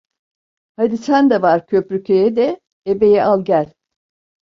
[0.77, 3.73] Hadi sen de var Köprüköy'e de ebeyi al gel…